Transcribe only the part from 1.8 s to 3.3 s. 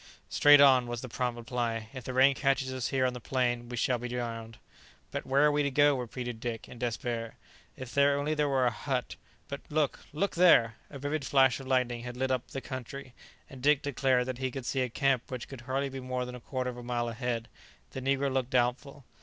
"if the rain catches us here on the